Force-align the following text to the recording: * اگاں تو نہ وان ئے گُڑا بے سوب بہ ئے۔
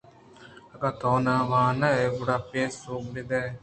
* 0.37 0.73
اگاں 0.73 0.93
تو 0.99 1.11
نہ 1.25 1.35
وان 1.49 1.79
ئے 1.95 2.05
گُڑا 2.17 2.37
بے 2.49 2.63
سوب 2.79 3.03
بہ 3.13 3.35
ئے۔ 3.41 3.45